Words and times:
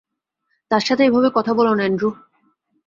তার 0.71 0.83
সাথে 0.87 1.03
এভাবে 1.05 1.29
কথা 1.37 1.51
বলো 1.53 1.71
না, 1.73 1.83
অ্যান্ড্রু। 1.83 2.09